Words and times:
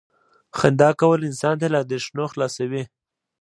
•خندا 0.57 0.89
کول 1.01 1.19
انسان 1.29 1.55
له 1.73 1.77
اندېښنو 1.83 2.23
خلاصوي. 2.33 2.83